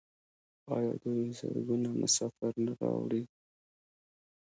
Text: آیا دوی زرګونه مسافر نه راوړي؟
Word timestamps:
آیا 0.75 0.93
دوی 1.03 1.23
زرګونه 1.39 1.89
مسافر 2.01 2.51
نه 2.65 2.73
راوړي؟ 2.81 3.23